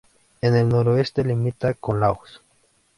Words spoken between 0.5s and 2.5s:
el noreste limita con Laos.